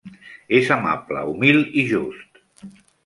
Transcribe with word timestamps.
És 0.59 0.71
amable, 0.75 1.21
humil 1.33 1.61
i 1.83 1.85
just. 1.93 2.43